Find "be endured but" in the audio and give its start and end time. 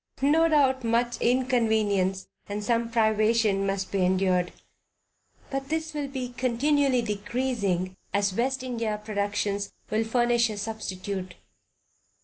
3.91-5.69